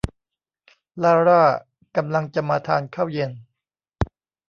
[1.03, 1.43] ลาร่า
[1.95, 3.31] กำลังจะมาทานข้าวเย็น